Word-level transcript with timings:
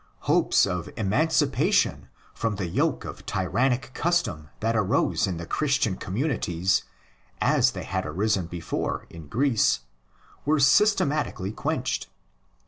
Hopes 0.21 0.65
of 0.65 0.89
emancipation 0.97 2.09
from 2.33 2.55
the 2.55 2.65
yoke 2.65 3.05
of 3.05 3.23
tyrannic' 3.27 3.91
custom 3.93 4.49
that 4.59 4.75
arose 4.75 5.27
in 5.27 5.37
the 5.37 5.45
Christian 5.45 5.95
communities, 5.95 6.85
as_ 7.39 7.69
they 7.73 7.83
had 7.83 8.07
arisen 8.07 8.47
before 8.47 9.05
in 9.11 9.27
Greece, 9.27 9.81
were 10.43 10.59
systematically: 10.59 11.51
quenched. 11.51 12.07